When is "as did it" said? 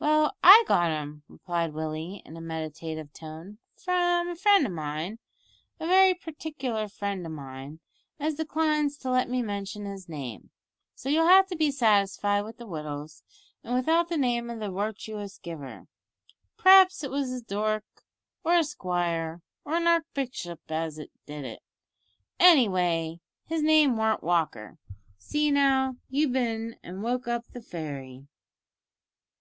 20.68-21.62